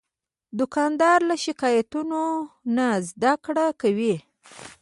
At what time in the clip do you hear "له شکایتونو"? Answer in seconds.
1.29-2.21